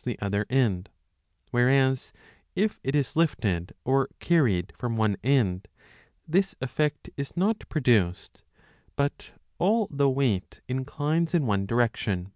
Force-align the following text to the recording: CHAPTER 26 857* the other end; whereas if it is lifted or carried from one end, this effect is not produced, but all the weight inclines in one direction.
CHAPTER 0.00 0.14
26 0.14 0.20
857* 0.20 0.20
the 0.20 0.26
other 0.26 0.46
end; 0.64 0.90
whereas 1.50 2.12
if 2.54 2.78
it 2.84 2.94
is 2.94 3.16
lifted 3.16 3.74
or 3.84 4.08
carried 4.20 4.72
from 4.78 4.96
one 4.96 5.16
end, 5.24 5.66
this 6.24 6.54
effect 6.60 7.10
is 7.16 7.36
not 7.36 7.68
produced, 7.68 8.44
but 8.94 9.32
all 9.58 9.88
the 9.90 10.08
weight 10.08 10.60
inclines 10.68 11.34
in 11.34 11.46
one 11.46 11.66
direction. 11.66 12.30